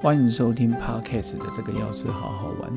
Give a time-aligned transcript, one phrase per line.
[0.00, 2.72] 欢迎收听 Podcast 的这个钥匙好好玩，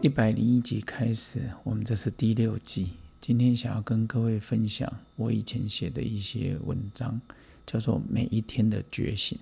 [0.00, 2.92] 一百零一集开始，我们这是第六季。
[3.20, 7.20] 今天想要跟各位分享我以前写的一些文章，
[7.66, 9.38] 叫做《每一天的觉醒》。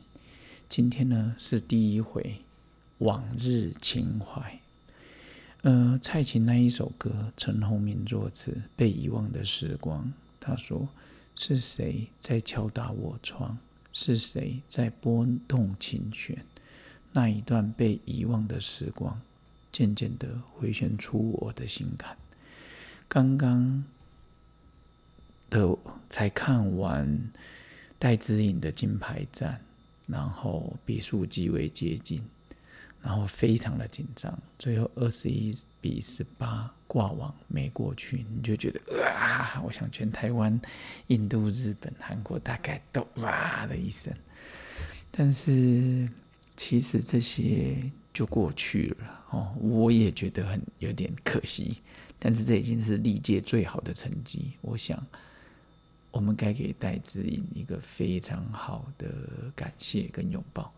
[0.68, 2.34] 今天呢是第一回
[2.98, 4.60] 往日情怀。
[5.62, 10.04] 呃，蔡琴那一首歌，陈鸿明作词，《被遗忘的时光》。
[10.40, 10.88] 他说
[11.36, 13.56] ：“是谁在敲打我窗？
[13.92, 16.36] 是谁在拨动琴弦？”
[17.12, 19.20] 那一段被遗忘的时光，
[19.72, 22.16] 渐渐的回旋出我的心坎。
[23.08, 23.84] 刚刚
[25.48, 25.76] 的
[26.08, 27.20] 才看完
[27.98, 29.60] 戴资颖的金牌战，
[30.06, 32.22] 然后比数极为接近，
[33.02, 40.60] 然后非常的紧张，最后二十一比十八挂网没过去，你就觉得啊，我想全台湾、
[41.08, 44.14] 印度、日本、韩国大概都哇的一声，
[45.10, 46.08] 但是。
[46.62, 51.78] 其实这些就过去了哦，我也觉得很有点可惜，
[52.18, 54.52] 但是这已经是历届最好的成绩。
[54.60, 55.02] 我想，
[56.10, 59.08] 我们该给戴志颖一个非常好的
[59.56, 60.70] 感谢跟拥抱，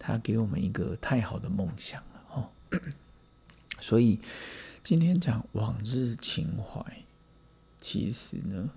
[0.00, 2.50] 他给我们一个太好的梦想了哦。
[3.80, 4.18] 所以
[4.82, 6.84] 今天讲往日情怀，
[7.80, 8.68] 其实呢，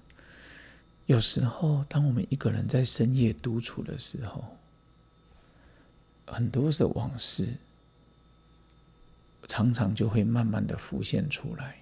[1.08, 4.46] 有时候当我们一个人在深夜独处的时候。
[6.26, 7.56] 很多的往事，
[9.48, 11.78] 常常就会慢慢的浮现出来，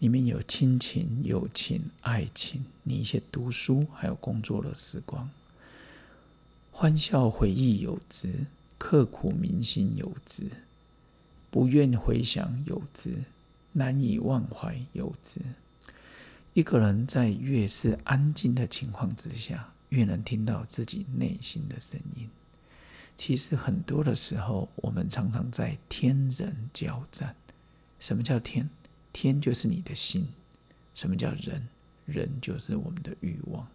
[0.00, 5.30] 里面有亲情、友情、爱情，你一些读书还有工作的时光，
[6.72, 8.46] 欢笑回忆有之，
[8.78, 10.50] 刻苦铭心有之，
[11.50, 13.16] 不愿回想有之，
[13.72, 15.40] 难以忘怀有之。
[16.54, 22.28] 一个人在越是安静的情况之下，越能听到自己内心的声音。
[23.16, 27.34] 其实很多的时候，我们常常在天人交战。
[28.00, 28.68] 什么叫天？
[29.12, 30.26] 天就是你的心。
[30.94, 31.68] 什么叫人？
[32.04, 33.66] 人就是我们的欲望。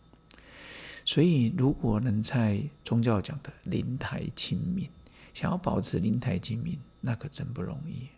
[1.06, 4.90] 所以，如果能在宗教讲的灵台清明，
[5.34, 8.10] 想要保持灵台清明，那可真不容易。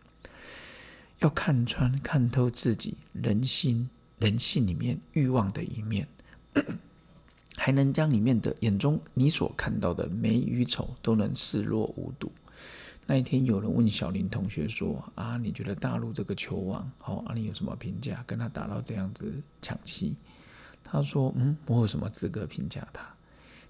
[1.19, 3.87] 要看穿、看透自己人心、
[4.17, 6.07] 人性里面欲望的一面。
[7.59, 12.31] 还能将里面的眼中你所看到的美与丑都能视若无睹。
[13.05, 18.23] 那一天有人问小林同学说：“啊，你觉得大陆这个球王，好，啊，你有什么评价？
[18.25, 20.15] 跟他打到这样子抢七？”
[20.85, 23.05] 他说：“嗯，我有什么资格评价他？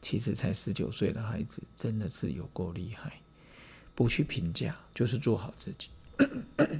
[0.01, 3.13] 其实才十九岁的孩子，真的是有够厉害。
[3.95, 5.89] 不去评价，就是做好自己，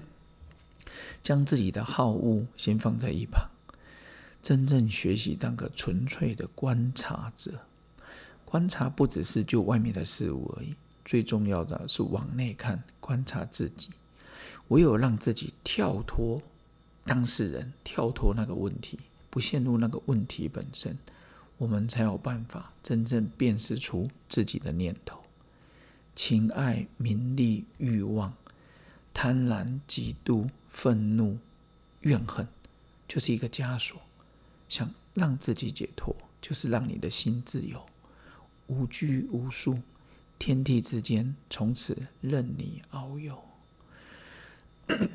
[1.24, 3.50] 将自己的好恶先放在一旁。”
[4.42, 7.60] 真正学习当个纯粹的观察者，
[8.46, 13.90] 观察不只是就外面的事物而已，最重要的是往内看，观察自己。
[14.70, 16.42] 唯有让自己跳脱
[17.04, 20.98] 当事人，跳脱那个问题，不陷入那个问题本身，
[21.58, 25.20] 我们才有办法真正辨识出自己的念头、
[26.16, 28.34] 情爱、名利、欲望、
[29.14, 31.38] 贪婪、嫉妒、愤怒、
[32.02, 32.48] 怨恨，
[33.08, 34.00] 就是一个枷锁。
[34.70, 37.86] 想让自己解脱，就是让你的心自由，
[38.68, 39.80] 无拘无束，
[40.38, 43.44] 天地之间从此任你遨游。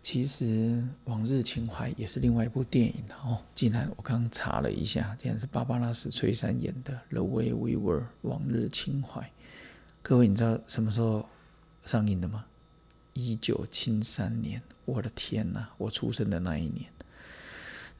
[0.00, 0.44] 其实
[1.04, 3.42] 《往日情怀》也是另外一部电影哦。
[3.54, 9.20] 竟然我刚查了一下，竟然是芭芭拉史翠珊演的《The Way We Were》《往日情怀》。
[10.00, 11.28] 各位，你知道什么时候
[11.84, 12.46] 上映的吗？
[13.12, 14.62] 一九七三年。
[14.86, 15.68] 我的天哪！
[15.76, 16.90] 我出生的那一年。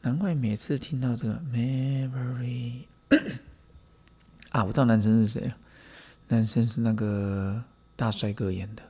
[0.02, 2.82] 难怪每次听到这个 memory
[4.50, 5.56] 啊，我知道男生是谁了。
[6.28, 7.62] 男生是那个
[7.96, 8.82] 大帅哥演的。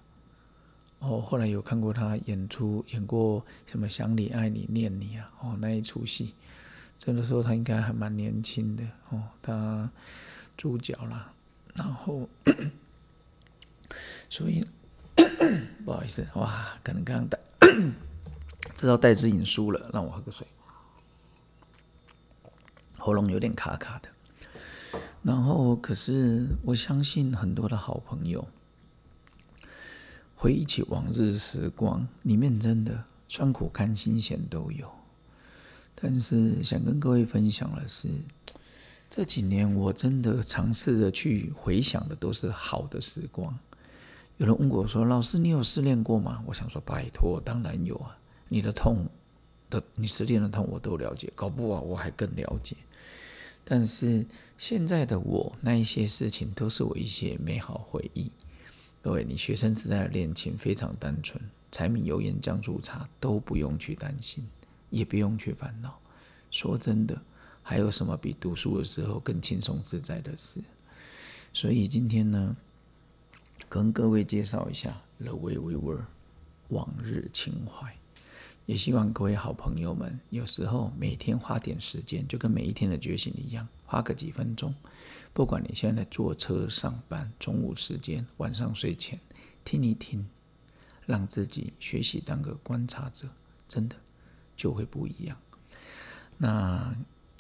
[1.01, 5.31] 哦，后来有看过他演出，演过什么想你爱你念你啊？
[5.41, 6.35] 哦，那一出戏，
[6.99, 9.91] 这个时候他应该还蛮年轻的哦，他
[10.57, 11.33] 主角啦。
[11.75, 12.29] 然后，
[14.29, 14.67] 所以
[15.85, 17.39] 不好意思，哇，可能刚刚戴
[18.75, 20.47] 知道戴志颖输了，让我喝个水。
[22.99, 24.09] 喉咙有点卡卡的，
[25.23, 28.47] 然后可是我相信很多的好朋友
[30.35, 34.91] 回忆起往日时光，里面真的酸苦甘辛咸都有。
[35.95, 38.09] 但是想跟各位分享的是，
[39.11, 43.59] 这几年我真的尝试着去回想的都是好的时光。
[44.37, 48.17] 有人问过我说：“老师，你有失恋过吗？”我想说：“拜托，当然有啊！
[48.49, 49.09] 你的痛
[49.69, 52.77] 的，你失恋的痛我都了解，搞不好我还更了解。”
[53.71, 54.25] 但是
[54.57, 58.33] 现在的我，那一些事情都是我一些美好回忆。
[59.03, 61.39] 各位，你学生时代的恋情非常单纯，
[61.71, 64.43] 柴米油盐酱醋茶都不用去担心，
[64.89, 66.01] 也不用去烦恼。
[66.51, 67.21] 说真的，
[67.63, 70.61] 还有什么比读书的时候更轻松自在的事？
[71.53, 72.57] 所以今天呢，
[73.69, 76.01] 跟各位介绍一下《The Way We Were》
[76.69, 77.95] 往日情怀。
[78.69, 84.75] 也希望各位好朋友们，有时候每天花点时间，就跟每一天的觉醒一样，花个几分钟。
[85.33, 89.19] 不管你现在坐车上班、中午时间、晚上睡前，
[89.65, 90.29] 听一听，
[91.07, 93.27] 让自己学习当个观察者，
[93.67, 93.97] 真的
[94.55, 95.35] 就会不一样。
[96.37, 96.95] 那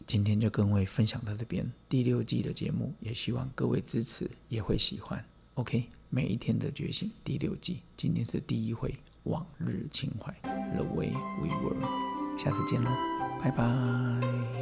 [0.07, 5.23] 今天就跟各位分享到这边，第六季的节目，也希望各位支持，也会喜欢。
[5.57, 8.99] OK，每一天的觉醒第六季，今天是第一回。
[9.25, 10.33] 往日情怀
[10.75, 12.37] ，The way we were。
[12.37, 12.91] 下次见喽，
[13.43, 14.58] 拜拜。